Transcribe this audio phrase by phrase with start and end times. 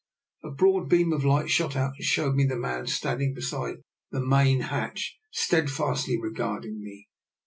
[0.43, 4.19] A broad beam of light shot out and showed me the man standing beside the
[4.19, 7.07] main hatch steadfastly regarding me.